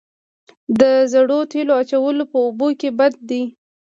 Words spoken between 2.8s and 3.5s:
بد دي؟